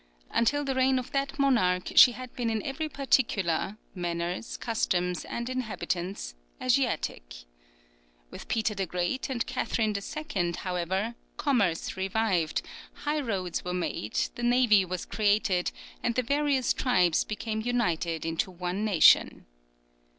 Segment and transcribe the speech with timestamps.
[0.31, 5.47] Until the reign of that monarch she had been in every particular manners, customs, and
[5.47, 7.45] inhabitants Asiatic.
[8.31, 12.63] With Peter the Great and Catherine II., however, commerce revived,
[13.05, 15.69] high roads were made, the navy was created,
[16.01, 19.45] and the various tribes became united into one nation.